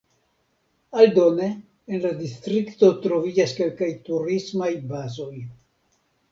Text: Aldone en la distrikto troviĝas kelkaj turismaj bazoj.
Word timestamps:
Aldone 1.03 1.49
en 1.97 2.01
la 2.07 2.13
distrikto 2.23 2.91
troviĝas 3.05 3.55
kelkaj 3.61 3.93
turismaj 4.11 4.75
bazoj. 4.93 5.33